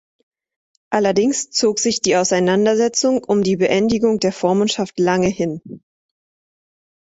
[0.89, 5.61] Allerdings zog sich die Auseinandersetzung um die Beendigung der Vormundschaft lange hin.